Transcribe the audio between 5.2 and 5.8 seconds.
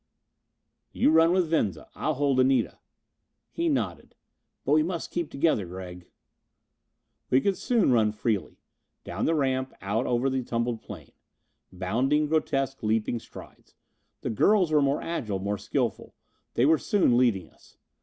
together,